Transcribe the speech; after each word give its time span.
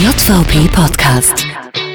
JVP 0.00 0.68
Podcast. 0.68 1.44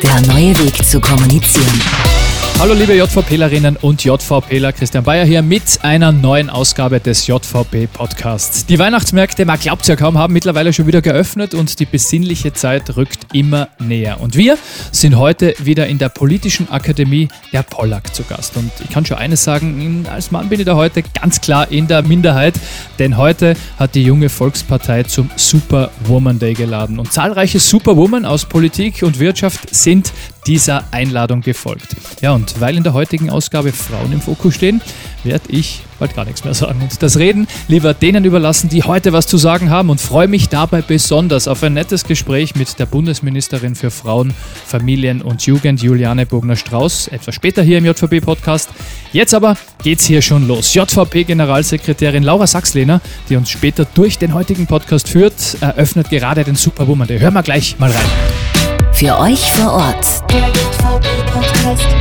Der 0.04 0.22
neue 0.28 0.54
Weg 0.60 0.84
zu 0.86 1.00
kommunizieren. 1.00 2.23
Hallo 2.60 2.74
liebe 2.74 2.96
JVPlerinnen 2.96 3.76
und 3.76 4.06
JVPler, 4.06 4.72
Christian 4.72 5.04
Bayer 5.04 5.26
hier 5.26 5.42
mit 5.42 5.80
einer 5.82 6.14
neuen 6.14 6.50
Ausgabe 6.50 7.02
des 7.02 7.28
JVP 7.28 7.88
Podcasts. 7.88 8.66
Die 8.66 8.80
Weihnachtsmärkte, 8.80 9.44
man 9.44 9.60
glaubt 9.60 9.82
es 9.82 9.90
ja 9.90 9.98
kaum, 9.98 10.18
haben 10.18 10.32
mittlerweile 10.32 10.72
schon 10.72 10.88
wieder 10.88 11.02
geöffnet 11.02 11.54
und 11.56 11.80
die 11.80 11.86
besinnliche 11.86 12.54
Zeit 12.54 12.96
rückt 12.96 13.34
immer 13.34 13.68
näher. 13.80 14.22
Und 14.22 14.38
wir 14.38 14.58
sind 14.94 15.18
heute 15.18 15.56
wieder 15.60 15.88
in 15.88 15.98
der 15.98 16.08
Politischen 16.08 16.70
Akademie 16.70 17.28
der 17.52 17.64
Pollack 17.64 18.16
zu 18.16 18.24
Gast. 18.24 18.56
Und 18.56 18.72
ich 18.82 18.90
kann 18.90 19.06
schon 19.06 19.18
eines 19.18 19.44
sagen, 19.44 20.06
als 20.10 20.32
Mann 20.32 20.48
bin 20.48 20.60
ich 20.62 20.66
da 20.66 20.76
heute 20.76 21.04
ganz 21.04 21.42
klar 21.42 21.70
in 21.70 21.88
der 21.88 22.02
Minderheit, 22.04 22.54
denn 22.98 23.18
heute 23.18 23.58
hat 23.78 23.94
die 23.96 24.04
junge 24.04 24.30
Volkspartei 24.30 25.04
zum 25.04 25.30
Superwoman 25.36 26.40
Day 26.40 26.54
geladen. 26.54 26.98
Und 26.98 27.12
zahlreiche 27.12 27.60
Superwoman 27.60 28.26
aus 28.26 28.46
Politik 28.46 29.04
und 29.04 29.20
Wirtschaft 29.20 29.76
sind 29.76 30.14
dieser 30.48 30.84
Einladung 30.92 31.42
gefolgt. 31.42 31.96
Ja, 32.22 32.34
und 32.34 32.60
weil 32.60 32.78
in 32.78 32.84
der 32.84 32.94
heutigen 32.94 33.30
Ausgabe 33.30 33.72
Frauen 33.72 34.12
im 34.12 34.22
Fokus 34.22 34.56
stehen, 34.56 34.82
werde 35.24 35.46
ich 35.50 35.82
bald 36.00 36.16
gar 36.16 36.26
nichts 36.26 36.44
mehr 36.44 36.54
sagen 36.54 36.82
und 36.82 37.02
das 37.02 37.18
Reden 37.18 37.48
lieber 37.68 37.94
denen 37.94 38.26
überlassen, 38.26 38.70
die 38.70 38.84
heute 38.84 39.14
was 39.14 39.26
zu 39.26 39.38
sagen 39.38 39.70
haben 39.70 39.90
und 39.90 40.02
freue 40.02 40.28
mich 40.28 40.50
dabei 40.50 40.82
besonders 40.82 41.48
auf 41.48 41.64
ein 41.64 41.74
nettes 41.74 42.04
Gespräch 42.04 42.56
mit 42.56 42.78
der 42.78 42.86
Bundesministerin 42.86 43.76
für 43.76 43.90
Frauen, 43.90 44.34
Familien 44.66 45.22
und 45.22 45.46
Jugend, 45.46 45.82
Juliane 45.82 46.26
Bogner-Strauß, 46.26 47.08
etwas 47.08 47.36
später 47.36 47.64
hier 47.64 47.78
im 47.78 47.86
JVP-Podcast. 47.86 48.70
Jetzt 49.14 49.34
aber 49.34 49.56
geht's 49.82 50.06
hier 50.06 50.22
schon 50.22 50.48
los. 50.48 50.74
JVP-Generalsekretärin 50.74 52.24
Laura 52.24 52.48
Sachslehner, 52.48 53.00
die 53.30 53.36
uns 53.36 53.50
später 53.50 53.86
durch 53.86 54.18
den 54.18 54.34
heutigen 54.34 54.68
Podcast 54.68 55.08
führt, 55.08 55.34
eröffnet 55.62 56.10
gerade 56.10 56.44
den 56.44 56.56
Superwoman. 56.56 57.08
Der 57.08 57.20
hören 57.20 57.34
wir 57.34 57.44
gleich 57.44 57.80
mal 57.80 57.92
rein. 57.92 58.63
Für 58.96 59.20
euch 59.20 59.52
vor 59.54 59.74
Ort. 59.74 60.24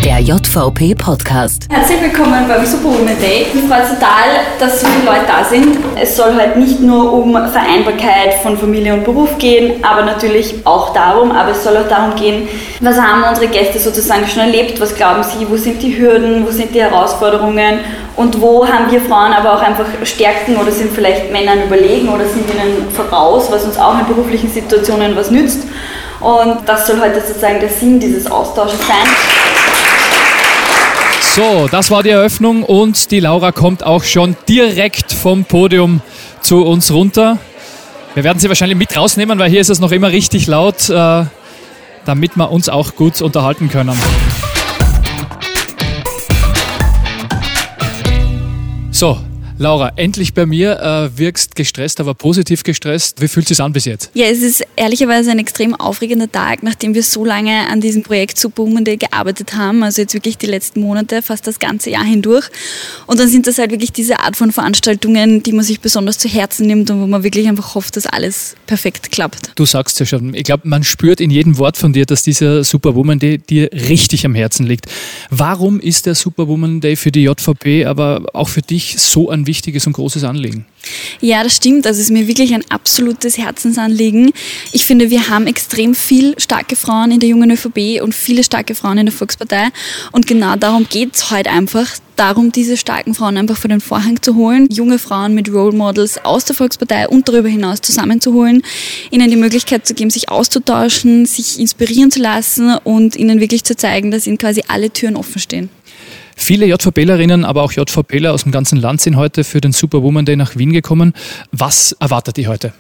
Der 0.05 0.21
JVP 0.21 0.95
Podcast. 0.95 1.67
Herzlich 1.71 2.03
willkommen 2.03 2.47
beim 2.47 2.67
Superwoman 2.67 3.19
Day. 3.19 3.47
Mich 3.55 3.65
freut 3.65 3.89
total, 3.89 4.41
dass 4.61 4.81
so 4.81 4.87
viele 4.87 5.07
Leute 5.07 5.27
da 5.27 5.43
sind. 5.43 5.79
Es 6.01 6.17
soll 6.17 6.35
halt 6.35 6.57
nicht 6.57 6.81
nur 6.81 7.13
um 7.13 7.33
Vereinbarkeit 7.33 8.35
von 8.43 8.59
Familie 8.59 8.95
und 8.95 9.05
Beruf 9.05 9.39
gehen, 9.39 9.83
aber 9.83 10.05
natürlich 10.05 10.55
auch 10.65 10.93
darum, 10.93 11.33
aber 11.33 11.53
es 11.53 11.65
soll 11.65 11.77
auch 11.77 11.89
darum 11.89 12.15
gehen, 12.15 12.47
was 12.81 13.01
haben 13.01 13.25
unsere 13.29 13.49
Gäste 13.49 13.79
sozusagen 13.79 14.27
schon 14.27 14.43
erlebt, 14.43 14.81
was 14.81 14.95
glauben 14.95 15.23
sie, 15.23 15.47
wo 15.49 15.57
sind 15.57 15.83
die 15.83 15.99
Hürden, 15.99 16.47
wo 16.47 16.51
sind 16.51 16.75
die 16.75 16.83
Herausforderungen 16.83 17.81
und 18.17 18.41
wo 18.41 18.67
haben 18.67 18.91
wir 18.91 19.01
Frauen 19.01 19.33
aber 19.33 19.55
auch 19.55 19.63
einfach 19.63 19.87
Stärken 20.05 20.57
oder 20.57 20.71
sind 20.71 20.93
vielleicht 20.93 21.33
Männern 21.33 21.65
überlegen 21.65 22.09
oder 22.11 22.27
sind 22.27 22.45
ihnen 22.51 22.91
voraus, 22.91 23.51
was 23.51 23.65
uns 23.65 23.79
auch 23.79 23.99
in 23.99 24.07
beruflichen 24.07 24.51
Situationen 24.51 25.17
was 25.17 25.31
nützt. 25.31 25.63
Und 26.23 26.59
das 26.67 26.87
soll 26.87 27.01
heute 27.01 27.21
sozusagen 27.21 27.59
der 27.61 27.69
Sinn 27.69 27.99
dieses 27.99 28.31
Austausches 28.31 28.79
sein. 28.87 29.07
So, 31.35 31.67
das 31.69 31.91
war 31.91 32.03
die 32.03 32.11
Eröffnung 32.11 32.63
und 32.63 33.11
die 33.11 33.19
Laura 33.19 33.53
kommt 33.53 33.83
auch 33.85 34.05
schon 34.05 34.37
direkt 34.49 35.13
vom 35.13 35.45
Podium 35.45 36.03
zu 36.43 36.65
uns 36.65 36.93
runter. 36.93 37.39
Wir 38.15 38.23
werden 38.23 38.39
sie 38.39 38.49
wahrscheinlich 38.49 38.77
mit 38.77 38.95
rausnehmen, 38.97 39.39
weil 39.39 39.51
hier 39.51 39.63
ist 39.63 39.71
es 39.71 39.81
noch 39.81 39.93
immer 39.93 40.11
richtig 40.11 40.47
laut, 40.47 40.91
äh, 40.91 41.25
damit 42.05 42.37
wir 42.37 42.51
uns 42.51 42.69
auch 42.69 42.95
gut 42.97 43.23
unterhalten 43.23 43.71
können. 43.71 43.99
So, 48.91 49.19
Laura, 49.63 49.93
endlich 49.95 50.35
bei 50.35 50.45
mir, 50.45 50.81
äh, 50.81 51.17
wirkst 51.17 51.55
gestresst, 51.55 52.01
aber 52.01 52.15
positiv 52.15 52.65
gestresst. 52.65 53.23
Wie 53.23 53.29
fühlt 53.29 53.45
es 53.45 53.57
sich 53.57 53.65
an 53.65 53.73
bis 53.73 53.85
jetzt? 53.85 54.11
Ja, 54.13 54.27
es 54.27 54.43
ist 54.43 54.65
ehrlicherweise 54.75 55.31
ein 55.31 55.39
extrem 55.39 55.77
aufregender 55.77 56.31
Tag, 56.31 56.65
nachdem 56.65 56.95
wir 56.95 57.05
so 57.05 57.25
lange 57.25 57.69
an 57.69 57.81
diesem 57.81 58.03
Projekt 58.03 58.39
Super 58.39 58.65
Woman 58.65 58.85
Day 58.85 58.97
gearbeitet 58.97 59.55
haben, 59.55 59.85
also 59.85 60.03
jetzt 60.03 60.15
wirklich 60.15 60.37
die 60.37 60.47
letzten 60.47 60.81
Monate, 60.81 61.23
fast 61.23 61.47
das 61.47 61.61
ganze 61.61 61.91
Jahr 61.91 62.05
hindurch. 62.05 62.49
Und 63.07 63.21
dann 63.21 63.29
sind 63.29 63.47
das 63.47 63.59
halt 63.59 63.71
wirklich 63.71 63.93
diese 63.93 64.19
Art 64.19 64.37
von 64.37 64.51
Veranstaltungen, 64.51 65.45
die 65.45 65.53
man 65.53 65.65
sich 65.65 65.79
besonders 65.79 66.19
zu 66.19 66.29
Herzen 66.29 66.67
nimmt 66.67 66.91
und 66.91 67.01
wo 67.01 67.07
man 67.07 67.23
wirklich 67.23 67.47
einfach 67.47 67.77
hofft, 67.77 67.97
dass 67.97 68.07
alles 68.07 68.57
perfekt 68.67 69.13
klappt. 69.13 69.53
Du 69.55 69.65
sagst 69.65 70.01
ja 70.01 70.07
schon, 70.07 70.35
ich 70.35 70.43
glaube, 70.43 70.67
man 70.67 70.83
spürt 70.83 71.21
in 71.21 71.31
jedem 71.31 71.57
Wort 71.59 71.77
von 71.77 71.93
dir, 71.93 72.05
dass 72.05 72.25
dieser 72.25 72.65
Super 72.65 72.97
Woman 72.97 73.21
Day 73.21 73.39
dir 73.39 73.71
richtig 73.73 74.27
am 74.27 74.35
Herzen 74.35 74.67
liegt. 74.67 74.87
Warum 75.31 75.79
ist 75.79 76.07
der 76.07 76.17
Super 76.17 76.49
Woman 76.49 76.81
Day 76.81 76.97
für 76.97 77.13
die 77.13 77.23
JVP, 77.23 77.85
aber 77.85 78.27
auch 78.33 78.49
für 78.49 78.63
dich 78.63 78.97
so 78.99 79.31
ein 79.31 79.47
wichtiges 79.53 79.87
und 79.87 79.93
großes 79.93 80.25
Anliegen. 80.25 80.65
Ja, 81.21 81.43
das 81.45 81.57
stimmt. 81.57 81.87
Das 81.87 81.99
ist 81.99 82.11
mir 82.11 82.27
wirklich 82.27 82.55
ein 82.55 82.65
absolutes 82.69 83.39
Herzensanliegen. 83.39 84.33
Ich 84.73 84.85
finde, 84.85 85.11
wir 85.11 85.29
haben 85.29 85.47
extrem 85.47 85.95
viel 85.95 86.35
starke 86.39 86.77
Frauen 86.77 87.13
in 87.13 87.21
der 87.21 87.29
jungen 87.29 87.51
ÖVP 87.51 88.03
und 88.03 88.15
viele 88.15 88.43
starke 88.45 88.75
Frauen 88.75 88.99
in 88.99 89.07
der 89.07 89.13
Volkspartei. 89.15 89.69
Und 90.11 90.27
genau 90.27 90.57
darum 90.57 90.87
geht 90.89 91.15
es 91.15 91.31
heute 91.31 91.51
einfach. 91.51 91.89
Darum, 92.17 92.53
diese 92.53 92.77
starken 92.77 93.15
Frauen 93.15 93.39
einfach 93.39 93.57
vor 93.57 93.69
den 93.69 93.81
Vorhang 93.81 94.21
zu 94.21 94.37
holen, 94.37 94.69
junge 94.71 94.99
Frauen 94.99 95.35
mit 95.35 95.51
Role 95.51 95.75
Models 95.75 96.23
aus 96.25 96.45
der 96.45 96.55
Volkspartei 96.55 97.09
und 97.09 97.27
darüber 97.27 97.49
hinaus 97.49 97.81
zusammenzuholen, 97.81 98.63
ihnen 99.11 99.31
die 99.31 99.37
Möglichkeit 99.37 99.87
zu 99.87 99.95
geben, 99.95 100.11
sich 100.11 100.29
auszutauschen, 100.29 101.25
sich 101.25 101.59
inspirieren 101.59 102.11
zu 102.11 102.21
lassen 102.21 102.77
und 102.85 103.17
ihnen 103.17 103.41
wirklich 103.41 103.65
zu 103.65 103.77
zeigen, 103.77 104.11
dass 104.11 104.27
ihnen 104.27 104.37
quasi 104.37 104.63
alle 104.69 104.91
Türen 104.91 105.17
offen 105.17 105.41
stehen. 105.41 105.71
Viele 106.37 106.67
JVPlerinnen, 106.67 107.45
aber 107.45 107.63
auch 107.63 107.73
JVPler 107.73 108.33
aus 108.33 108.43
dem 108.43 108.53
ganzen 108.53 108.79
Land 108.79 109.01
sind 109.01 109.17
heute 109.17 109.45
für 109.45 109.61
den 109.61 109.73
Superwoman 109.73 110.25
Day 110.25 110.37
nach 110.37 110.57
Wien 110.57 110.72
gekommen. 110.73 111.15
Was 111.51 111.93
erwartet 111.93 112.39
ihr 112.39 112.49
heute? 112.49 112.73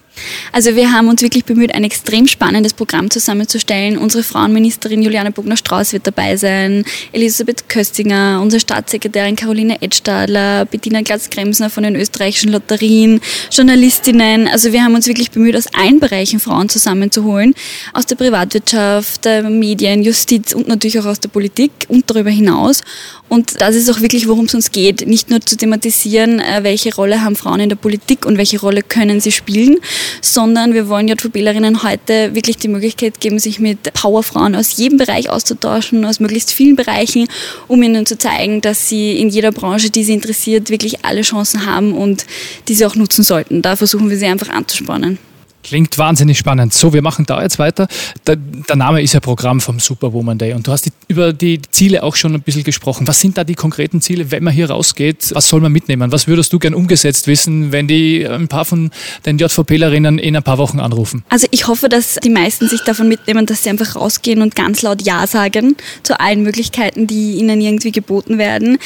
Also 0.53 0.77
wir 0.77 0.93
haben 0.93 1.09
uns 1.09 1.23
wirklich 1.23 1.45
bemüht, 1.45 1.75
ein 1.75 1.85
extrem 1.85 2.27
spannendes 2.27 2.75
Programm 2.75 3.11
zusammenzustellen. 3.11 3.97
Unsere 3.97 4.23
Frauenministerin 4.23 5.03
Juliane 5.03 5.33
Bogner-Strauß 5.33 5.93
wird 5.93 6.07
dabei 6.07 6.37
sein, 6.37 6.85
Elisabeth 7.13 7.69
Köstinger, 7.69 8.41
unsere 8.43 8.61
Staatssekretärin 8.61 9.37
Caroline 9.37 9.81
Edstadler, 9.81 10.67
Bettina 10.67 11.01
Glatz-Kremsner 11.03 11.71
von 11.71 11.85
den 11.85 11.97
österreichischen 11.97 12.53
Lotterien, 12.53 13.21
Journalistinnen. 13.51 14.49
Also 14.49 14.73
wir 14.73 14.85
haben 14.85 14.95
uns 14.95 15.07
wirklich 15.07 15.31
bemüht, 15.31 15.57
aus 15.57 15.67
allen 15.75 16.01
Bereichen 16.01 16.41
Frauen 16.41 16.69
zusammenzuholen, 16.69 17.55
aus 17.95 18.07
der 18.07 18.17
Privatwirtschaft, 18.17 19.25
der 19.25 19.43
Medien, 19.49 20.03
Justiz 20.03 20.53
und 20.53 20.69
natürlich 20.69 20.99
auch 21.01 21.07
aus 21.07 21.21
der 21.21 21.31
Politik 21.31 21.73
und 21.89 22.09
darüber 22.11 22.31
hinaus. 22.31 22.83
Und 23.29 23.63
das 23.63 23.77
ist 23.77 23.91
auch 23.91 24.03
wirklich, 24.03 24.29
worum 24.29 24.45
es 24.45 24.55
uns 24.55 24.73
geht. 24.73 25.07
Nicht 25.07 25.31
nur 25.31 25.41
zu 25.41 25.57
thematisieren, 25.57 26.39
äh, 26.39 26.65
welche 26.65 26.95
Rolle 26.95 27.23
haben 27.23 27.35
Frauen 27.35 27.61
in 27.61 27.71
der 27.71 27.77
Politik 27.77 28.27
und 28.27 28.37
welche 28.37 28.61
Rolle 28.61 28.83
können 28.83 29.21
sie 29.21 29.33
spielen, 29.33 29.79
sondern 30.21 30.75
wir 30.75 30.89
wollen 30.89 31.09
JVBlerinnen 31.09 31.83
heute 31.83 32.35
wirklich 32.35 32.57
die 32.57 32.69
Möglichkeit 32.69 33.21
geben, 33.21 33.39
sich 33.39 33.59
mit 33.59 33.93
Powerfrauen 33.95 34.55
aus 34.55 34.77
jedem 34.77 34.99
Bereich 34.99 35.31
auszutauschen, 35.31 36.05
aus 36.05 36.21
möglichst 36.21 36.53
vielen 36.53 36.77
Bereichen, 36.77 37.29
um 37.69 37.83
ihnen 37.83 38.07
zu 38.07 38.19
zeigen, 38.19 38.61
dass 38.61 38.89
sie 38.89 39.19
in 39.19 39.29
jeder 39.29 39.53
Branche, 39.53 39.91
die 39.91 40.05
sie 40.05 40.15
interessiert, 40.15 40.71
wirklich 40.71 41.05
alle 41.05 41.23
Chancen 41.23 41.67
haben 41.67 41.93
und 41.93 42.27
die 42.69 42.75
sie 42.75 42.87
auch 42.87 42.95
nutzen 42.95 43.23
sollten. 43.23 43.63
Da 43.63 43.77
versuchen 43.77 44.11
wir 44.11 44.17
sie 44.17 44.27
einfach 44.27 44.49
anzuspornen. 44.49 45.19
Klingt 45.63 45.97
wahnsinnig 45.97 46.39
spannend. 46.39 46.75
So, 46.75 46.93
wir 46.93 47.03
machen 47.03 47.25
da 47.25 47.41
jetzt 47.41 47.59
weiter. 47.59 47.87
Der, 48.27 48.37
der, 48.37 48.77
Name 48.77 49.01
ist 49.01 49.13
ja 49.13 49.21
Programm 49.21 49.61
vom 49.61 49.79
Superwoman 49.79 50.37
Day 50.37 50.55
und 50.55 50.67
du 50.67 50.73
hast 50.73 50.87
die, 50.87 50.93
über 51.07 51.33
die 51.33 51.63
Ziele 51.71 52.03
auch 52.03 52.17
schon 52.17 52.35
ein 52.35 52.43
bisschen 52.43 52.65
gesprochen. 52.65 53.07
Was 53.07 53.21
sind 53.21 53.39
da 53.39 53.45
die 53.45 53.55
konkreten 53.55 54.01
Ziele, 54.01 54.31
wenn 54.33 54.43
man 54.43 54.53
hier 54.53 54.71
rausgeht? 54.71 55.31
Was 55.35 55.49
soll 55.49 55.61
man 55.61 55.71
mitnehmen? 55.71 56.11
Was 56.11 56.27
würdest 56.27 56.53
du 56.53 56.59
gern 56.59 56.75
umgesetzt 56.75 57.29
wissen, 57.29 57.71
wenn 57.71 57.87
die 57.87 58.27
ein 58.27 58.49
paar 58.49 58.65
von 58.65 58.91
den 59.25 59.39
JVPlerinnen 59.39 60.19
in 60.19 60.35
ein 60.35 60.43
paar 60.43 60.59
Wochen 60.59 60.81
anrufen? 60.81 61.23
Also 61.29 61.47
ich 61.53 61.69
hoffe, 61.69 61.89
dass 61.89 62.17
die 62.17 62.31
meisten 62.31 62.69
sich 62.69 62.81
davon 62.83 63.09
mitnehmen, 63.09 63.47
dass 63.47 63.63
sie 63.63 63.71
einfach 63.71 63.95
rausgehen 63.95 64.43
und 64.43 64.57
ganz 64.57 64.83
laut 64.83 65.03
Ja 65.03 65.27
sagen 65.29 65.77
zu 66.03 66.19
allen 66.19 66.43
Möglichkeiten, 66.43 67.07
die 67.07 67.35
ihnen 67.37 67.61
irgendwie 67.61 67.93
geboten 67.93 68.39
werden 68.39 68.79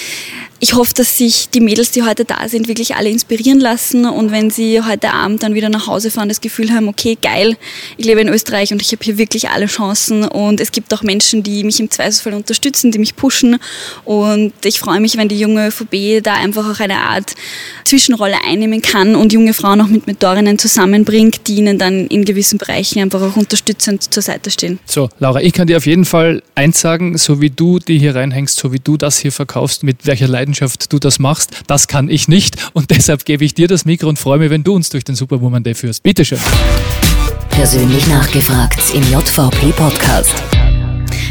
ich 0.58 0.74
hoffe, 0.74 0.94
dass 0.94 1.18
sich 1.18 1.50
die 1.50 1.60
Mädels, 1.60 1.90
die 1.90 2.02
heute 2.02 2.24
da 2.24 2.48
sind, 2.48 2.68
wirklich 2.68 2.96
alle 2.96 3.10
inspirieren 3.10 3.60
lassen 3.60 4.06
und 4.06 4.30
wenn 4.30 4.50
sie 4.50 4.82
heute 4.82 5.12
Abend 5.12 5.42
dann 5.42 5.54
wieder 5.54 5.68
nach 5.68 5.86
Hause 5.86 6.10
fahren, 6.10 6.28
das 6.28 6.40
Gefühl 6.40 6.65
haben, 6.72 6.88
okay, 6.88 7.16
geil, 7.20 7.56
ich 7.96 8.06
lebe 8.06 8.20
in 8.20 8.28
Österreich 8.28 8.72
und 8.72 8.82
ich 8.82 8.92
habe 8.92 9.04
hier 9.04 9.18
wirklich 9.18 9.50
alle 9.50 9.66
Chancen 9.66 10.24
und 10.24 10.60
es 10.60 10.72
gibt 10.72 10.92
auch 10.94 11.02
Menschen, 11.02 11.42
die 11.42 11.64
mich 11.64 11.80
im 11.80 11.90
Zweifelsfall 11.90 12.34
unterstützen, 12.34 12.90
die 12.90 12.98
mich 12.98 13.16
pushen 13.16 13.58
und 14.04 14.52
ich 14.64 14.78
freue 14.78 15.00
mich, 15.00 15.16
wenn 15.16 15.28
die 15.28 15.38
junge 15.38 15.68
ÖVP 15.68 16.22
da 16.22 16.34
einfach 16.34 16.70
auch 16.70 16.80
eine 16.80 16.98
Art 16.98 17.34
Zwischenrolle 17.84 18.36
einnehmen 18.44 18.82
kann 18.82 19.16
und 19.16 19.32
junge 19.32 19.54
Frauen 19.54 19.80
auch 19.80 19.86
mit 19.86 20.06
Mentorinnen 20.06 20.58
zusammenbringt, 20.58 21.46
die 21.46 21.56
ihnen 21.56 21.78
dann 21.78 22.06
in 22.06 22.24
gewissen 22.24 22.58
Bereichen 22.58 23.00
einfach 23.00 23.22
auch 23.22 23.36
unterstützend 23.36 24.12
zur 24.12 24.22
Seite 24.22 24.50
stehen. 24.50 24.78
So, 24.86 25.08
Laura, 25.18 25.40
ich 25.40 25.52
kann 25.52 25.66
dir 25.66 25.76
auf 25.76 25.86
jeden 25.86 26.04
Fall 26.04 26.42
eins 26.54 26.80
sagen, 26.80 27.18
so 27.18 27.40
wie 27.40 27.50
du 27.50 27.78
die 27.78 27.98
hier 27.98 28.14
reinhängst, 28.14 28.58
so 28.58 28.72
wie 28.72 28.78
du 28.78 28.96
das 28.96 29.18
hier 29.18 29.32
verkaufst, 29.32 29.82
mit 29.82 30.06
welcher 30.06 30.28
Leidenschaft 30.28 30.92
du 30.92 30.98
das 30.98 31.18
machst. 31.18 31.50
Das 31.66 31.88
kann 31.88 32.08
ich 32.08 32.28
nicht 32.28 32.56
und 32.72 32.90
deshalb 32.90 33.24
gebe 33.24 33.44
ich 33.44 33.54
dir 33.54 33.68
das 33.68 33.84
Mikro 33.84 34.08
und 34.08 34.18
freue 34.18 34.38
mich, 34.38 34.50
wenn 34.50 34.64
du 34.64 34.74
uns 34.74 34.90
durch 34.90 35.04
den 35.04 35.14
Superwoman 35.14 35.62
Day 35.62 35.74
führst. 35.74 36.02
Bitteschön. 36.02 36.38
Persönlich 37.50 38.06
nachgefragt 38.06 38.94
im 38.94 39.02
JVP 39.10 39.72
Podcast. 39.72 40.65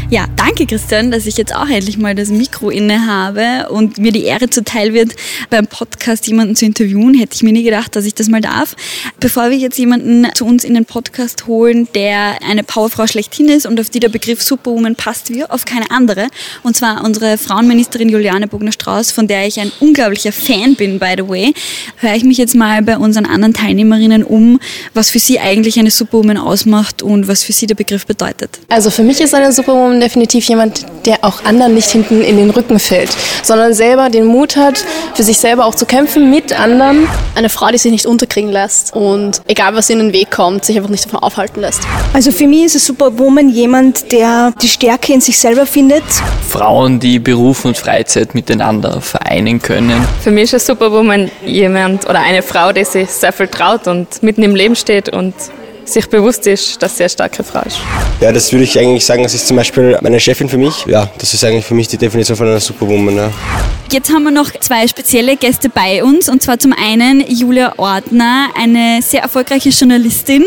Ja, 0.08 0.26
danke 0.36 0.66
Christian, 0.66 1.10
dass 1.10 1.26
ich 1.26 1.36
jetzt 1.36 1.52
auch 1.52 1.68
endlich 1.68 1.98
mal 1.98 2.14
das 2.14 2.28
Mikro 2.28 2.70
inne 2.70 3.06
habe 3.08 3.68
und 3.70 3.98
mir 3.98 4.12
die 4.12 4.22
Ehre 4.22 4.48
zuteil 4.48 4.94
wird, 4.94 5.16
beim 5.50 5.66
Podcast 5.66 6.28
jemanden 6.28 6.54
zu 6.54 6.64
interviewen. 6.64 7.14
Hätte 7.14 7.34
ich 7.34 7.42
mir 7.42 7.52
nie 7.52 7.64
gedacht, 7.64 7.96
dass 7.96 8.04
ich 8.04 8.14
das 8.14 8.28
mal 8.28 8.40
darf. 8.40 8.76
Bevor 9.18 9.50
wir 9.50 9.56
jetzt 9.56 9.76
jemanden 9.78 10.28
zu 10.34 10.46
uns 10.46 10.62
in 10.62 10.74
den 10.74 10.84
Podcast 10.84 11.48
holen, 11.48 11.88
der 11.96 12.40
eine 12.48 12.62
Powerfrau 12.62 13.08
schlechthin 13.08 13.48
ist 13.48 13.66
und 13.66 13.80
auf 13.80 13.90
die 13.90 13.98
der 13.98 14.08
Begriff 14.08 14.44
Superwoman 14.44 14.94
passt 14.94 15.28
wie 15.34 15.44
auf 15.44 15.64
keine 15.64 15.90
andere, 15.90 16.28
und 16.62 16.76
zwar 16.76 17.04
unsere 17.04 17.36
Frauenministerin 17.36 18.08
Juliane 18.08 18.46
Bogner-Strauß, 18.46 19.10
von 19.10 19.26
der 19.26 19.48
ich 19.48 19.58
ein 19.58 19.72
unglaublicher 19.80 20.30
Fan 20.30 20.76
bin, 20.76 21.00
by 21.00 21.14
the 21.16 21.28
way, 21.28 21.52
höre 21.96 22.14
ich 22.14 22.22
mich 22.22 22.38
jetzt 22.38 22.54
mal 22.54 22.80
bei 22.82 22.96
unseren 22.96 23.26
anderen 23.26 23.54
Teilnehmerinnen 23.54 24.22
um, 24.22 24.60
was 24.94 25.10
für 25.10 25.18
sie 25.18 25.40
eigentlich 25.40 25.80
eine 25.80 25.90
Superwoman 25.90 26.38
ausmacht 26.38 27.02
und 27.02 27.26
was 27.26 27.42
für 27.42 27.52
sie 27.52 27.66
der 27.66 27.74
Begriff 27.74 28.06
bedeutet. 28.06 28.60
Also 28.68 28.90
für 28.90 29.02
mich 29.02 29.20
ist 29.20 29.34
eine 29.34 29.50
Superwoman 29.50 29.95
definitiv 30.00 30.48
jemand, 30.48 30.86
der 31.06 31.18
auch 31.22 31.44
anderen 31.44 31.74
nicht 31.74 31.90
hinten 31.90 32.22
in 32.22 32.36
den 32.36 32.50
Rücken 32.50 32.78
fällt, 32.78 33.10
sondern 33.42 33.74
selber 33.74 34.10
den 34.10 34.26
Mut 34.26 34.56
hat, 34.56 34.84
für 35.14 35.22
sich 35.22 35.38
selber 35.38 35.64
auch 35.66 35.74
zu 35.74 35.86
kämpfen 35.86 36.30
mit 36.30 36.58
anderen. 36.58 37.08
Eine 37.34 37.48
Frau, 37.48 37.68
die 37.68 37.78
sich 37.78 37.92
nicht 37.92 38.06
unterkriegen 38.06 38.50
lässt 38.50 38.94
und 38.94 39.40
egal 39.46 39.74
was 39.74 39.90
in 39.90 39.98
den 39.98 40.12
Weg 40.12 40.30
kommt, 40.30 40.64
sich 40.64 40.76
einfach 40.76 40.90
nicht 40.90 41.04
davon 41.04 41.20
aufhalten 41.20 41.60
lässt. 41.60 41.82
Also 42.12 42.32
für 42.32 42.46
mich 42.46 42.64
ist 42.64 42.76
ein 42.76 42.80
Superwoman 42.80 43.48
jemand, 43.48 44.10
der 44.12 44.52
die 44.60 44.68
Stärke 44.68 45.12
in 45.12 45.20
sich 45.20 45.38
selber 45.38 45.66
findet. 45.66 46.04
Frauen, 46.48 46.98
die 47.00 47.18
Beruf 47.18 47.64
und 47.64 47.76
Freizeit 47.76 48.34
miteinander 48.34 49.00
vereinen 49.00 49.60
können. 49.60 50.06
Für 50.22 50.30
mich 50.30 50.52
ist 50.52 50.66
Superwoman 50.66 51.30
jemand 51.44 52.08
oder 52.08 52.20
eine 52.20 52.42
Frau, 52.42 52.72
die 52.72 52.84
sich 52.84 53.10
sehr 53.10 53.32
viel 53.32 53.48
traut 53.48 53.86
und 53.86 54.22
mitten 54.22 54.42
im 54.42 54.54
Leben 54.54 54.76
steht 54.76 55.08
und 55.08 55.34
sich 55.86 56.08
bewusst 56.08 56.46
ist, 56.46 56.82
dass 56.82 56.96
sie 56.96 57.04
eine 57.04 57.10
starke 57.10 57.42
Frau 57.44 57.60
ist. 57.60 57.78
Ja, 58.20 58.32
das 58.32 58.52
würde 58.52 58.64
ich 58.64 58.78
eigentlich 58.78 59.04
sagen, 59.04 59.22
das 59.22 59.34
ist 59.34 59.46
zum 59.46 59.56
Beispiel 59.56 59.98
meine 60.02 60.20
Chefin 60.20 60.48
für 60.48 60.58
mich. 60.58 60.84
Ja, 60.86 61.08
das 61.18 61.32
ist 61.34 61.44
eigentlich 61.44 61.64
für 61.64 61.74
mich 61.74 61.88
die 61.88 61.96
Definition 61.96 62.36
von 62.36 62.46
einer 62.48 62.60
Superwoman. 62.60 63.16
Ja. 63.16 63.30
Jetzt 63.92 64.12
haben 64.12 64.24
wir 64.24 64.32
noch 64.32 64.50
zwei 64.60 64.88
spezielle 64.88 65.36
Gäste 65.36 65.68
bei 65.68 66.02
uns 66.02 66.28
und 66.28 66.42
zwar 66.42 66.58
zum 66.58 66.72
einen 66.72 67.24
Julia 67.28 67.74
Ordner, 67.76 68.48
eine 68.60 69.00
sehr 69.00 69.22
erfolgreiche 69.22 69.68
Journalistin. 69.68 70.44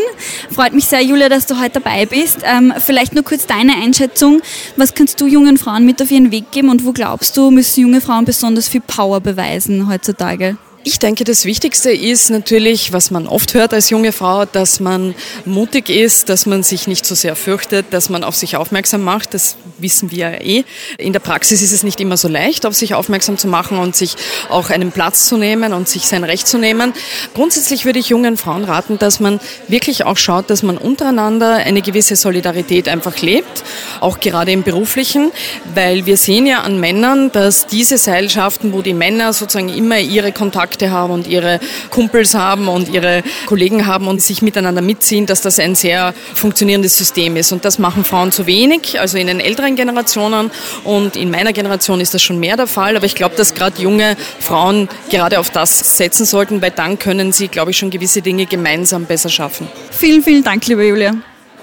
Freut 0.53 0.73
mich 0.73 0.85
sehr, 0.85 1.01
Julia, 1.01 1.29
dass 1.29 1.45
du 1.45 1.59
heute 1.59 1.79
dabei 1.79 2.05
bist. 2.05 2.39
Ähm, 2.43 2.73
vielleicht 2.79 3.15
nur 3.15 3.23
kurz 3.23 3.47
deine 3.47 3.75
Einschätzung. 3.75 4.41
Was 4.75 4.93
kannst 4.93 5.21
du 5.21 5.27
jungen 5.27 5.57
Frauen 5.57 5.85
mit 5.85 6.01
auf 6.01 6.11
ihren 6.11 6.31
Weg 6.31 6.51
geben 6.51 6.69
und 6.69 6.85
wo 6.85 6.91
glaubst 6.91 7.37
du, 7.37 7.49
müssen 7.49 7.81
junge 7.81 8.01
Frauen 8.01 8.25
besonders 8.25 8.67
viel 8.67 8.81
Power 8.81 9.21
beweisen 9.21 9.89
heutzutage? 9.89 10.57
Ich 10.85 10.97
denke, 10.97 11.25
das 11.25 11.43
Wichtigste 11.43 11.91
ist 11.91 12.29
natürlich, 12.29 12.93
was 12.93 13.11
man 13.11 13.27
oft 13.27 13.53
hört 13.53 13.73
als 13.73 13.89
junge 13.89 14.13
Frau, 14.13 14.45
dass 14.45 14.79
man 14.79 15.13
mutig 15.43 15.89
ist, 15.89 16.29
dass 16.29 16.45
man 16.45 16.63
sich 16.63 16.87
nicht 16.87 17.05
so 17.05 17.15
sehr 17.15 17.35
fürchtet, 17.35 17.87
dass 17.91 18.07
man 18.07 18.23
auf 18.23 18.37
sich 18.37 18.55
aufmerksam 18.55 19.03
macht. 19.03 19.33
Das 19.33 19.57
wissen 19.77 20.09
wir 20.09 20.17
ja 20.17 20.31
eh. 20.41 20.63
In 20.97 21.11
der 21.11 21.19
Praxis 21.19 21.61
ist 21.61 21.73
es 21.73 21.83
nicht 21.83 21.99
immer 21.99 22.15
so 22.15 22.29
leicht, 22.29 22.65
auf 22.65 22.75
sich 22.75 22.93
aufmerksam 22.93 23.37
zu 23.37 23.49
machen 23.49 23.77
und 23.77 23.93
sich 23.93 24.15
auch 24.47 24.69
einen 24.69 24.93
Platz 24.93 25.25
zu 25.25 25.35
nehmen 25.35 25.73
und 25.73 25.89
sich 25.89 26.03
sein 26.03 26.23
Recht 26.23 26.47
zu 26.47 26.57
nehmen. 26.57 26.93
Grundsätzlich 27.33 27.83
würde 27.83 27.99
ich 27.99 28.07
jungen 28.07 28.37
Frauen 28.37 28.63
raten, 28.63 28.97
dass 28.97 29.19
man 29.19 29.41
wirklich 29.67 30.05
auch 30.05 30.17
schaut, 30.17 30.49
dass 30.49 30.63
man 30.63 30.77
untereinander 30.77 31.55
eine 31.55 31.81
gewisse 31.81 32.15
Solidarität 32.15 32.87
einfach 32.87 33.17
lebt, 33.21 33.65
auch 33.99 34.21
gerade 34.21 34.53
im 34.53 34.63
beruflichen, 34.63 35.33
weil 35.75 36.05
wir 36.05 36.15
sehen 36.15 36.47
ja 36.47 36.61
an 36.61 36.79
Männern, 36.79 37.33
dass 37.33 37.67
diese 37.67 37.97
Seilschaften, 37.97 38.71
wo 38.71 38.81
die 38.81 38.93
Männer 38.93 39.33
sozusagen 39.33 39.67
immer 39.67 39.99
ihre 39.99 40.31
Kontakte 40.31 40.68
Kontakte 40.69 40.91
haben 40.91 41.11
und 41.11 41.27
ihre 41.27 41.59
Kumpels 41.89 42.35
haben 42.35 42.67
und 42.67 42.89
ihre 42.89 43.23
Kollegen 43.47 43.87
haben 43.87 44.07
und 44.07 44.21
sich 44.21 44.41
miteinander 44.41 44.81
mitziehen, 44.81 45.25
dass 45.25 45.41
das 45.41 45.59
ein 45.59 45.75
sehr 45.75 46.13
funktionierendes 46.35 46.95
System 46.97 47.35
ist. 47.37 47.51
Und 47.51 47.65
das 47.65 47.79
machen 47.79 48.03
Frauen 48.03 48.31
zu 48.31 48.45
wenig, 48.45 48.99
also 48.99 49.17
in 49.17 49.27
den 49.27 49.39
älteren 49.39 49.75
Generationen. 49.75 50.51
Und 50.83 51.15
in 51.15 51.31
meiner 51.31 51.53
Generation 51.53 51.99
ist 51.99 52.13
das 52.13 52.21
schon 52.21 52.39
mehr 52.39 52.55
der 52.55 52.67
Fall. 52.67 52.95
Aber 52.95 53.05
ich 53.05 53.15
glaube, 53.15 53.35
dass 53.35 53.53
gerade 53.55 53.81
junge 53.81 54.15
Frauen 54.39 54.89
gerade 55.09 55.39
auf 55.39 55.49
das 55.49 55.97
setzen 55.97 56.25
sollten, 56.25 56.61
weil 56.61 56.71
dann 56.71 56.99
können 56.99 57.31
sie, 57.31 57.47
glaube 57.47 57.71
ich, 57.71 57.77
schon 57.77 57.89
gewisse 57.89 58.21
Dinge 58.21 58.45
gemeinsam 58.45 59.05
besser 59.05 59.29
schaffen. 59.29 59.67
Vielen, 59.91 60.23
vielen 60.23 60.43
Dank, 60.43 60.67
liebe 60.67 60.85
Julia. 60.85 61.15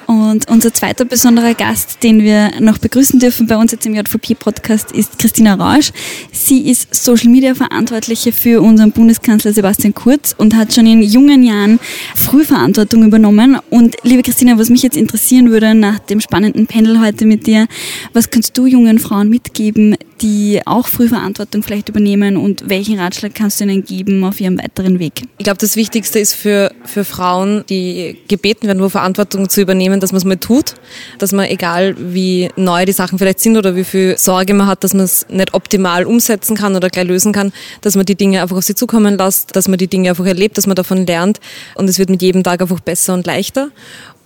Und 0.06 0.48
unser 0.48 0.72
zweiter 0.72 1.04
besonderer 1.04 1.54
Gast, 1.54 2.02
den 2.04 2.22
wir 2.22 2.60
noch 2.60 2.78
begrüßen 2.78 3.18
dürfen 3.18 3.48
bei 3.48 3.56
uns 3.56 3.72
jetzt 3.72 3.86
im 3.86 3.94
JVP-Podcast, 3.94 4.92
ist 4.92 5.18
Christina 5.18 5.54
Rausch. 5.54 5.90
Sie 6.30 6.70
ist 6.70 6.94
Social 6.94 7.28
Media 7.28 7.54
Verantwortliche 7.54 8.30
für 8.30 8.62
unseren 8.62 8.92
Bundeskanzler 8.92 9.52
Sebastian 9.52 9.94
Kurz 9.94 10.34
und 10.38 10.54
hat 10.54 10.72
schon 10.72 10.86
in 10.86 11.02
jungen 11.02 11.42
Jahren 11.42 11.80
Frühverantwortung 12.14 13.04
übernommen. 13.04 13.58
Und 13.68 13.96
liebe 14.04 14.22
Christina, 14.22 14.56
was 14.58 14.70
mich 14.70 14.82
jetzt 14.82 14.96
interessieren 14.96 15.50
würde 15.50 15.74
nach 15.74 15.98
dem 15.98 16.20
spannenden 16.20 16.68
Panel 16.68 17.00
heute 17.00 17.26
mit 17.26 17.48
dir, 17.48 17.66
was 18.12 18.30
kannst 18.30 18.56
du 18.56 18.66
jungen 18.66 19.00
Frauen 19.00 19.28
mitgeben, 19.28 19.96
die 20.20 20.60
auch 20.64 20.86
Frühverantwortung 20.86 21.62
vielleicht 21.62 21.88
übernehmen 21.88 22.36
und 22.36 22.68
welchen 22.68 22.98
Ratschlag 22.98 23.34
kannst 23.34 23.60
du 23.60 23.64
ihnen 23.64 23.84
geben 23.84 24.24
auf 24.24 24.40
ihrem 24.40 24.58
weiteren 24.58 24.98
Weg? 24.98 25.22
Ich 25.38 25.44
glaube, 25.44 25.58
das 25.58 25.76
Wichtigste 25.76 26.18
ist 26.18 26.34
für, 26.34 26.72
für 26.84 27.04
Frauen, 27.04 27.64
die 27.68 28.16
gebeten 28.28 28.66
werden, 28.66 28.82
wo 28.82 28.88
Verantwortung 28.88 29.48
zu 29.48 29.60
übernehmen, 29.60 29.95
dass 30.00 30.12
man 30.12 30.18
es 30.18 30.24
mal 30.24 30.36
tut, 30.36 30.74
dass 31.18 31.32
man, 31.32 31.46
egal 31.46 31.94
wie 31.98 32.50
neu 32.56 32.84
die 32.84 32.92
Sachen 32.92 33.18
vielleicht 33.18 33.40
sind 33.40 33.56
oder 33.56 33.76
wie 33.76 33.84
viel 33.84 34.16
Sorge 34.18 34.54
man 34.54 34.66
hat, 34.66 34.84
dass 34.84 34.94
man 34.94 35.04
es 35.04 35.26
nicht 35.28 35.54
optimal 35.54 36.04
umsetzen 36.04 36.56
kann 36.56 36.76
oder 36.76 36.88
gleich 36.88 37.06
lösen 37.06 37.32
kann, 37.32 37.52
dass 37.80 37.96
man 37.96 38.06
die 38.06 38.14
Dinge 38.14 38.42
einfach 38.42 38.56
auf 38.56 38.64
sie 38.64 38.74
zukommen 38.74 39.16
lässt, 39.18 39.54
dass 39.56 39.68
man 39.68 39.78
die 39.78 39.88
Dinge 39.88 40.10
einfach 40.10 40.26
erlebt, 40.26 40.58
dass 40.58 40.66
man 40.66 40.76
davon 40.76 41.06
lernt 41.06 41.40
und 41.74 41.88
es 41.88 41.98
wird 41.98 42.10
mit 42.10 42.22
jedem 42.22 42.42
Tag 42.42 42.60
einfach 42.60 42.80
besser 42.80 43.14
und 43.14 43.26
leichter. 43.26 43.70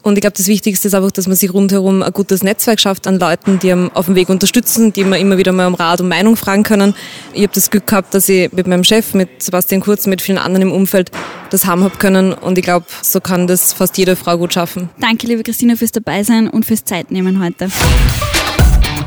Und 0.02 0.16
ich 0.16 0.22
glaube, 0.22 0.36
das 0.36 0.46
Wichtigste 0.46 0.88
ist 0.88 0.94
einfach, 0.94 1.10
dass 1.10 1.26
man 1.26 1.36
sich 1.36 1.52
rundherum 1.52 2.02
ein 2.02 2.12
gutes 2.12 2.42
Netzwerk 2.42 2.80
schafft 2.80 3.06
an 3.06 3.18
Leuten, 3.18 3.58
die 3.58 3.70
einem 3.70 3.90
auf 3.92 4.06
dem 4.06 4.14
Weg 4.14 4.28
unterstützen, 4.30 4.92
die 4.92 5.04
man 5.04 5.20
immer 5.20 5.36
wieder 5.36 5.52
mal 5.52 5.66
um 5.66 5.74
Rat 5.74 6.00
und 6.00 6.08
Meinung 6.08 6.36
fragen 6.36 6.62
können. 6.62 6.94
Ich 7.34 7.42
habe 7.42 7.52
das 7.54 7.70
Glück 7.70 7.86
gehabt, 7.86 8.14
dass 8.14 8.28
ich 8.28 8.50
mit 8.52 8.66
meinem 8.66 8.84
Chef, 8.84 9.12
mit 9.14 9.42
Sebastian 9.42 9.80
Kurz, 9.80 10.06
mit 10.06 10.22
vielen 10.22 10.38
anderen 10.38 10.62
im 10.62 10.72
Umfeld 10.72 11.10
das 11.50 11.66
haben 11.66 11.84
habe 11.84 11.96
können. 11.98 12.32
Und 12.32 12.56
ich 12.56 12.64
glaube, 12.64 12.86
so 13.02 13.20
kann 13.20 13.46
das 13.46 13.72
fast 13.72 13.98
jede 13.98 14.16
Frau 14.16 14.38
gut 14.38 14.54
schaffen. 14.54 14.88
Danke, 15.00 15.26
liebe 15.26 15.42
Christina, 15.42 15.76
fürs 15.76 15.92
Dabeisein 15.92 16.48
und 16.48 16.64
fürs 16.64 16.84
Zeitnehmen 16.84 17.44
heute. 17.44 17.68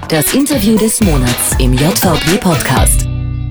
Das 0.10 0.34
Interview 0.34 0.78
des 0.78 1.02
Monats 1.02 1.56
im 1.60 1.74
JVP-Podcast. 1.74 3.03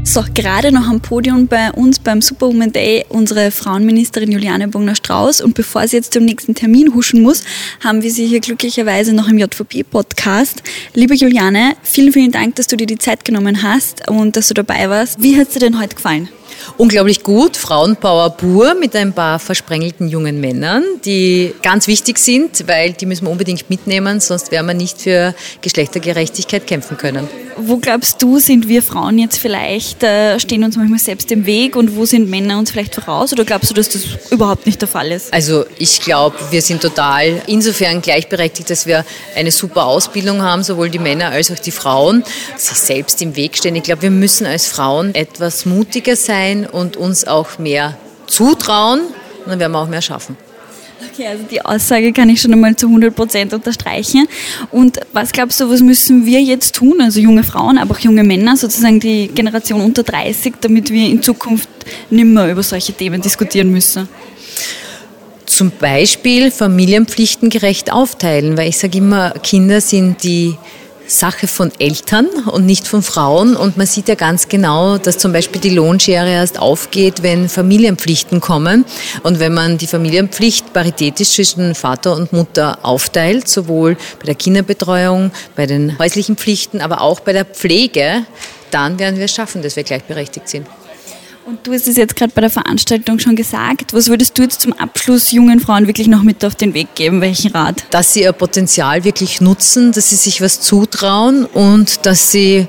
So, 0.04 0.25
gerade 0.34 0.72
noch 0.72 0.88
am 0.88 1.00
Podium 1.00 1.46
bei 1.46 1.70
uns 1.70 2.00
beim 2.00 2.20
Superwoman 2.20 2.72
Day 2.72 3.06
unsere 3.08 3.50
Frauenministerin 3.52 4.32
Juliane 4.32 4.69
Bogner-Strauß. 4.69 5.40
Und 5.40 5.54
bevor 5.54 5.87
sie 5.87 5.96
jetzt 5.96 6.12
zum 6.12 6.25
nächsten 6.25 6.54
Termin 6.54 6.93
huschen 6.93 7.22
muss, 7.22 7.44
haben 7.82 8.02
wir 8.02 8.10
sie 8.10 8.26
hier 8.26 8.40
glücklicherweise 8.40 9.14
noch 9.14 9.28
im 9.28 9.38
JVP-Podcast. 9.38 10.62
Liebe 10.94 11.14
Juliane, 11.14 11.76
vielen, 11.82 12.12
vielen 12.12 12.32
Dank, 12.32 12.56
dass 12.56 12.66
du 12.66 12.76
dir 12.76 12.87
die 12.87 12.99
Zeit 12.99 13.25
genommen 13.25 13.62
hast 13.62 14.08
und 14.08 14.37
dass 14.37 14.49
du 14.49 14.54
dabei 14.54 14.90
warst. 14.90 15.22
Wie 15.22 15.38
hat 15.38 15.49
es 15.49 15.54
dir 15.54 15.60
denn 15.60 15.81
heute 15.81 15.94
gefallen? 15.94 16.28
Unglaublich 16.76 17.22
gut. 17.22 17.56
Frauenpower 17.56 18.30
pur 18.30 18.74
mit 18.74 18.94
ein 18.96 19.12
paar 19.12 19.38
versprengelten 19.38 20.08
jungen 20.08 20.40
Männern, 20.40 20.84
die 21.04 21.54
ganz 21.62 21.86
wichtig 21.86 22.18
sind, 22.18 22.66
weil 22.66 22.92
die 22.92 23.06
müssen 23.06 23.26
wir 23.26 23.30
unbedingt 23.30 23.70
mitnehmen, 23.70 24.20
sonst 24.20 24.50
werden 24.50 24.66
wir 24.66 24.74
nicht 24.74 25.02
für 25.02 25.34
Geschlechtergerechtigkeit 25.60 26.66
kämpfen 26.66 26.96
können. 26.96 27.28
Wo 27.56 27.76
glaubst 27.76 28.22
du, 28.22 28.38
sind 28.38 28.69
wir 28.69 28.82
Frauen 28.82 29.19
jetzt 29.19 29.38
vielleicht, 29.38 30.02
äh, 30.02 30.40
stehen 30.40 30.64
uns 30.64 30.76
manchmal 30.76 30.98
selbst 30.98 31.31
im 31.32 31.46
Weg 31.46 31.76
und 31.76 31.96
wo 31.96 32.06
sind 32.06 32.28
Männer 32.31 32.58
uns 32.58 32.70
vielleicht 32.70 32.94
voraus 32.94 33.32
oder 33.32 33.44
glaubst 33.44 33.70
du, 33.70 33.74
dass 33.74 33.90
das 33.90 34.02
überhaupt 34.31 34.66
nicht 34.66 34.81
der 34.81 34.88
Fall 34.88 35.12
ist? 35.12 35.32
Also 35.32 35.64
ich 35.78 36.00
glaube, 36.00 36.36
wir 36.50 36.62
sind 36.62 36.81
total 36.81 37.42
insofern 37.46 38.00
gleichberechtigt, 38.00 38.70
dass 38.70 38.86
wir 38.86 39.04
eine 39.36 39.50
super 39.50 39.86
Ausbildung 39.86 40.42
haben, 40.42 40.62
sowohl 40.62 40.88
die 40.88 40.98
Männer 40.98 41.31
als 41.31 41.50
auch 41.50 41.58
die 41.58 41.70
Frauen, 41.70 42.24
sich 42.56 42.78
selbst 42.78 43.20
im 43.22 43.36
Weg 43.36 43.56
stehen. 43.56 43.76
Ich 43.76 43.82
glaube, 43.82 44.02
wir 44.02 44.10
müssen 44.10 44.46
als 44.46 44.66
Frauen 44.66 45.14
etwas 45.14 45.66
mutiger 45.66 46.16
sein, 46.16 46.51
sein 46.52 46.66
und 46.66 46.96
uns 46.96 47.26
auch 47.26 47.58
mehr 47.58 47.96
zutrauen, 48.26 49.00
dann 49.46 49.58
werden 49.58 49.72
wir 49.72 49.78
auch 49.78 49.88
mehr 49.88 50.02
schaffen. 50.02 50.36
Okay, 51.12 51.26
also 51.26 51.42
die 51.50 51.60
Aussage 51.64 52.12
kann 52.12 52.28
ich 52.28 52.40
schon 52.40 52.52
einmal 52.52 52.76
zu 52.76 52.86
100 52.86 53.14
Prozent 53.14 53.52
unterstreichen. 53.52 54.28
Und 54.70 55.00
was 55.12 55.32
glaubst 55.32 55.60
du, 55.60 55.68
was 55.68 55.80
müssen 55.80 56.24
wir 56.24 56.40
jetzt 56.40 56.76
tun, 56.76 57.00
also 57.00 57.18
junge 57.18 57.42
Frauen, 57.42 57.76
aber 57.76 57.94
auch 57.94 57.98
junge 57.98 58.22
Männer, 58.22 58.56
sozusagen 58.56 59.00
die 59.00 59.26
Generation 59.28 59.80
unter 59.80 60.04
30, 60.04 60.54
damit 60.60 60.90
wir 60.90 61.08
in 61.08 61.20
Zukunft 61.20 61.68
nimmer 62.08 62.48
über 62.48 62.62
solche 62.62 62.92
Themen 62.92 63.20
diskutieren 63.20 63.72
müssen? 63.72 64.08
Zum 65.44 65.72
Beispiel 65.72 66.52
Familienpflichten 66.52 67.50
gerecht 67.50 67.92
aufteilen, 67.92 68.56
weil 68.56 68.68
ich 68.68 68.78
sage 68.78 68.98
immer, 68.98 69.32
Kinder 69.42 69.80
sind 69.80 70.22
die 70.22 70.56
Sache 71.06 71.46
von 71.46 71.70
Eltern 71.78 72.26
und 72.50 72.66
nicht 72.66 72.86
von 72.86 73.02
Frauen. 73.02 73.56
Und 73.56 73.76
man 73.76 73.86
sieht 73.86 74.08
ja 74.08 74.14
ganz 74.14 74.48
genau, 74.48 74.98
dass 74.98 75.18
zum 75.18 75.32
Beispiel 75.32 75.60
die 75.60 75.70
Lohnschere 75.70 76.30
erst 76.30 76.58
aufgeht, 76.58 77.22
wenn 77.22 77.48
Familienpflichten 77.48 78.40
kommen. 78.40 78.84
Und 79.22 79.40
wenn 79.40 79.54
man 79.54 79.78
die 79.78 79.86
Familienpflicht 79.86 80.72
paritätisch 80.72 81.30
zwischen 81.30 81.74
Vater 81.74 82.16
und 82.16 82.32
Mutter 82.32 82.78
aufteilt, 82.82 83.48
sowohl 83.48 83.96
bei 84.18 84.26
der 84.26 84.34
Kinderbetreuung, 84.34 85.30
bei 85.56 85.66
den 85.66 85.98
häuslichen 85.98 86.36
Pflichten, 86.36 86.80
aber 86.80 87.00
auch 87.00 87.20
bei 87.20 87.32
der 87.32 87.44
Pflege, 87.44 88.24
dann 88.70 88.98
werden 88.98 89.18
wir 89.18 89.26
es 89.26 89.34
schaffen, 89.34 89.62
dass 89.62 89.76
wir 89.76 89.84
gleichberechtigt 89.84 90.48
sind. 90.48 90.66
Und 91.44 91.67
du 91.67 91.72
hast 91.72 91.89
es 91.89 91.96
jetzt 91.96 92.15
gerade 92.15 92.32
bei 92.34 92.41
der 92.41 92.51
Veranstaltung 92.51 93.19
schon 93.19 93.34
gesagt. 93.34 93.93
Was 93.93 94.08
würdest 94.08 94.39
du 94.39 94.43
jetzt 94.43 94.61
zum 94.61 94.72
Abschluss 94.75 95.32
jungen 95.32 95.58
Frauen 95.58 95.89
wirklich 95.89 96.06
noch 96.06 96.22
mit 96.22 96.44
auf 96.44 96.55
den 96.55 96.72
Weg 96.72 96.94
geben? 96.94 97.20
Welchen 97.20 97.51
Rat? 97.51 97.84
Dass 97.91 98.13
sie 98.13 98.22
ihr 98.22 98.32
Potenzial 98.32 99.03
wirklich 99.03 99.41
nutzen, 99.41 99.91
dass 99.91 100.11
sie 100.11 100.17
sich 100.17 100.41
was 100.41 100.61
zutrauen 100.61 101.44
und 101.44 102.06
dass 102.06 102.31
sie 102.31 102.69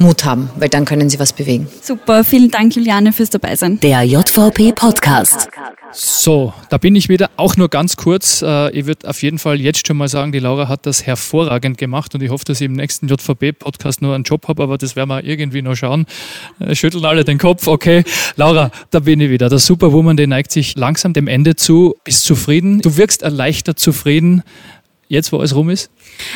Mut 0.00 0.24
haben, 0.24 0.50
weil 0.56 0.68
dann 0.68 0.84
können 0.84 1.10
sie 1.10 1.18
was 1.18 1.32
bewegen. 1.32 1.68
Super, 1.82 2.24
vielen 2.24 2.50
Dank 2.50 2.74
Juliane 2.74 3.12
fürs 3.12 3.30
Dabeisein. 3.30 3.80
Der 3.80 4.02
JVP 4.02 4.72
Podcast. 4.72 5.48
So, 5.92 6.52
da 6.68 6.78
bin 6.78 6.94
ich 6.96 7.08
wieder, 7.08 7.30
auch 7.36 7.56
nur 7.56 7.68
ganz 7.68 7.96
kurz. 7.96 8.42
Äh, 8.42 8.70
ich 8.72 8.86
würde 8.86 9.08
auf 9.08 9.22
jeden 9.22 9.38
Fall 9.38 9.60
jetzt 9.60 9.86
schon 9.86 9.96
mal 9.96 10.08
sagen, 10.08 10.32
die 10.32 10.38
Laura 10.38 10.68
hat 10.68 10.84
das 10.84 11.06
hervorragend 11.06 11.78
gemacht 11.78 12.14
und 12.14 12.22
ich 12.22 12.30
hoffe, 12.30 12.44
dass 12.44 12.60
ich 12.60 12.66
im 12.66 12.74
nächsten 12.74 13.08
JVP-Podcast 13.08 14.02
nur 14.02 14.14
einen 14.14 14.24
Job 14.24 14.46
habe, 14.48 14.62
aber 14.62 14.78
das 14.78 14.96
werden 14.96 15.08
wir 15.08 15.24
irgendwie 15.24 15.62
noch 15.62 15.74
schauen. 15.74 16.06
Äh, 16.60 16.74
schütteln 16.74 17.04
alle 17.04 17.24
den 17.24 17.38
Kopf, 17.38 17.66
okay. 17.66 18.04
Laura, 18.36 18.70
da 18.90 19.00
bin 19.00 19.20
ich 19.20 19.30
wieder. 19.30 19.48
Der 19.48 19.58
Superwoman, 19.58 20.16
der 20.16 20.26
neigt 20.26 20.52
sich 20.52 20.76
langsam 20.76 21.12
dem 21.12 21.28
Ende 21.28 21.56
zu. 21.56 21.94
Bist 22.04 22.24
zufrieden? 22.24 22.80
Du 22.80 22.96
wirkst 22.96 23.22
erleichtert 23.22 23.78
zufrieden 23.78 24.42
jetzt, 25.08 25.32
wo 25.32 25.38
alles 25.38 25.54
rum 25.54 25.70
ist? 25.70 25.90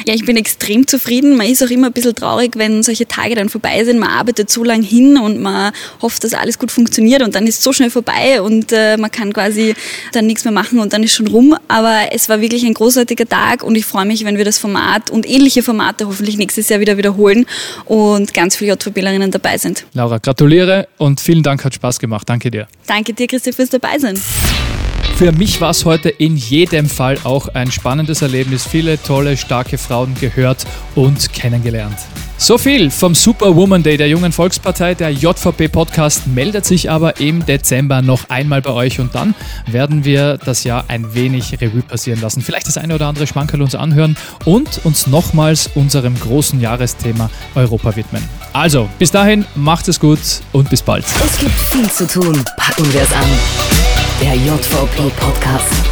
Ja, 0.06 0.14
ich 0.14 0.24
bin 0.24 0.36
extrem 0.36 0.86
zufrieden. 0.86 1.36
Man 1.36 1.46
ist 1.46 1.62
auch 1.62 1.70
immer 1.70 1.88
ein 1.88 1.92
bisschen 1.92 2.14
traurig, 2.14 2.52
wenn 2.56 2.82
solche 2.82 3.06
Tage 3.06 3.34
dann 3.34 3.48
vorbei 3.48 3.84
sind. 3.84 3.98
Man 3.98 4.10
arbeitet 4.10 4.50
so 4.50 4.64
lange 4.64 4.84
hin 4.84 5.18
und 5.18 5.40
man 5.40 5.72
hofft, 6.02 6.24
dass 6.24 6.34
alles 6.34 6.58
gut 6.58 6.70
funktioniert 6.70 7.22
und 7.22 7.34
dann 7.34 7.46
ist 7.46 7.58
es 7.58 7.64
so 7.64 7.72
schnell 7.72 7.90
vorbei 7.90 8.40
und 8.42 8.72
äh, 8.72 8.96
man 8.96 9.10
kann 9.10 9.32
quasi 9.32 9.74
dann 10.12 10.26
nichts 10.26 10.44
mehr 10.44 10.52
machen 10.52 10.78
und 10.78 10.92
dann 10.92 11.02
ist 11.02 11.14
schon 11.14 11.26
rum. 11.26 11.56
Aber 11.68 12.08
es 12.12 12.28
war 12.28 12.40
wirklich 12.40 12.64
ein 12.64 12.74
großartiger 12.74 13.28
Tag 13.28 13.62
und 13.62 13.74
ich 13.74 13.84
freue 13.84 14.06
mich, 14.06 14.24
wenn 14.24 14.36
wir 14.36 14.44
das 14.44 14.58
Format 14.58 15.10
und 15.10 15.28
ähnliche 15.28 15.62
Formate 15.62 16.06
hoffentlich 16.06 16.36
nächstes 16.36 16.68
Jahr 16.68 16.80
wieder 16.80 16.96
wiederholen 16.96 17.46
und 17.84 18.34
ganz 18.34 18.56
viele 18.56 18.72
JVBlerinnen 18.72 19.30
dabei 19.30 19.58
sind. 19.58 19.84
Laura, 19.94 20.18
gratuliere 20.18 20.88
und 20.98 21.20
vielen 21.20 21.42
Dank, 21.42 21.64
hat 21.64 21.74
Spaß 21.74 21.98
gemacht. 21.98 22.28
Danke 22.28 22.50
dir. 22.50 22.68
Danke 22.86 23.12
dir, 23.12 23.26
Christi, 23.26 23.52
fürs 23.52 23.70
Dabeisein. 23.70 24.20
Für 25.20 25.32
mich 25.32 25.60
war 25.60 25.68
es 25.68 25.84
heute 25.84 26.08
in 26.08 26.38
jedem 26.38 26.88
Fall 26.88 27.18
auch 27.24 27.48
ein 27.48 27.70
spannendes 27.70 28.22
Erlebnis. 28.22 28.66
Viele 28.66 28.98
tolle, 29.02 29.36
starke 29.36 29.76
Frauen 29.76 30.14
gehört 30.14 30.64
und 30.94 31.34
kennengelernt. 31.34 31.98
So 32.38 32.56
viel 32.56 32.90
vom 32.90 33.14
Superwoman 33.14 33.82
Day 33.82 33.98
der 33.98 34.08
Jungen 34.08 34.32
Volkspartei. 34.32 34.94
Der 34.94 35.10
JVP-Podcast 35.10 36.26
meldet 36.26 36.64
sich 36.64 36.90
aber 36.90 37.20
im 37.20 37.44
Dezember 37.44 38.00
noch 38.00 38.30
einmal 38.30 38.62
bei 38.62 38.70
euch 38.70 38.98
und 38.98 39.14
dann 39.14 39.34
werden 39.66 40.06
wir 40.06 40.38
das 40.38 40.64
Jahr 40.64 40.86
ein 40.88 41.12
wenig 41.12 41.60
Revue 41.60 41.82
passieren 41.82 42.22
lassen. 42.22 42.40
Vielleicht 42.40 42.66
das 42.66 42.78
eine 42.78 42.94
oder 42.94 43.06
andere 43.06 43.26
Schmankerl 43.26 43.60
uns 43.60 43.74
anhören 43.74 44.16
und 44.46 44.80
uns 44.84 45.06
nochmals 45.06 45.68
unserem 45.74 46.18
großen 46.18 46.62
Jahresthema 46.62 47.28
Europa 47.54 47.94
widmen. 47.94 48.26
Also, 48.54 48.88
bis 48.98 49.10
dahin, 49.10 49.44
macht 49.54 49.86
es 49.88 50.00
gut 50.00 50.18
und 50.52 50.70
bis 50.70 50.80
bald. 50.80 51.04
Es 51.22 51.38
gibt 51.38 51.60
viel 51.60 51.90
zu 51.90 52.06
tun. 52.06 52.42
Packen 52.56 52.90
wir 52.90 53.02
es 53.02 53.12
an. 53.12 53.79
Der 54.20 54.34
JVP 54.34 55.10
Podcast. 55.16 55.89